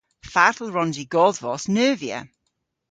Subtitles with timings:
[0.33, 2.19] Fatel wrons i godhvos neuvya?